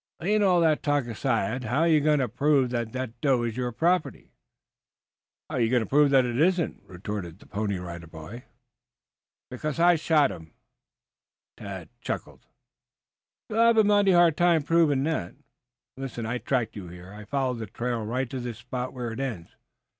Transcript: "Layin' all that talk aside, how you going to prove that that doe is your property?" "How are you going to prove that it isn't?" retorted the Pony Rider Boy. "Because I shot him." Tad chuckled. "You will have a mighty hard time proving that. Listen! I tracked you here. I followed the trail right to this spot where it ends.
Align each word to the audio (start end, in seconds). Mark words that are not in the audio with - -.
"Layin' 0.19 0.41
all 0.41 0.59
that 0.61 0.81
talk 0.81 1.05
aside, 1.05 1.65
how 1.65 1.83
you 1.83 2.01
going 2.01 2.17
to 2.21 2.27
prove 2.27 2.71
that 2.71 2.91
that 2.93 3.21
doe 3.21 3.43
is 3.43 3.55
your 3.55 3.71
property?" 3.71 4.33
"How 5.47 5.57
are 5.57 5.59
you 5.61 5.69
going 5.69 5.83
to 5.83 5.89
prove 5.89 6.09
that 6.09 6.25
it 6.25 6.39
isn't?" 6.39 6.81
retorted 6.87 7.37
the 7.37 7.45
Pony 7.45 7.77
Rider 7.77 8.07
Boy. 8.07 8.45
"Because 9.51 9.79
I 9.79 9.97
shot 9.97 10.31
him." 10.31 10.53
Tad 11.55 11.89
chuckled. 12.01 12.47
"You 13.49 13.57
will 13.57 13.61
have 13.63 13.77
a 13.77 13.83
mighty 13.83 14.13
hard 14.13 14.35
time 14.37 14.63
proving 14.63 15.03
that. 15.03 15.35
Listen! 15.95 16.25
I 16.25 16.39
tracked 16.39 16.75
you 16.75 16.87
here. 16.87 17.13
I 17.13 17.23
followed 17.23 17.59
the 17.59 17.67
trail 17.67 18.03
right 18.03 18.27
to 18.31 18.39
this 18.39 18.57
spot 18.57 18.93
where 18.93 19.11
it 19.11 19.19
ends. 19.19 19.49